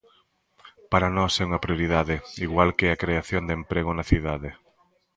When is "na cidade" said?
3.95-4.49